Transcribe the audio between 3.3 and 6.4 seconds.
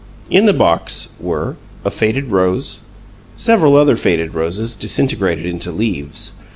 Several other faded roses, disintegrated into leaves.